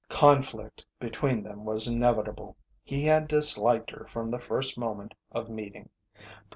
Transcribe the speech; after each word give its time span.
Conflict 0.09 0.83
between 0.99 1.43
them 1.43 1.63
was 1.63 1.87
inevitable. 1.87 2.57
He 2.83 3.05
had 3.05 3.27
disliked 3.27 3.91
her 3.91 4.07
from 4.07 4.31
the 4.31 4.39
first 4.39 4.75
moment 4.75 5.13
of 5.31 5.47
meeting. 5.47 5.89